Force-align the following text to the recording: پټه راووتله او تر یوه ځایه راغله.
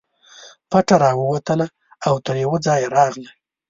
پټه 0.69 0.95
راووتله 1.03 1.67
او 2.07 2.13
تر 2.25 2.35
یوه 2.43 2.57
ځایه 2.65 2.87
راغله. 2.95 3.31